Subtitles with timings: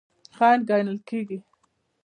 [0.37, 1.39] خنډ ګڼل کیږي.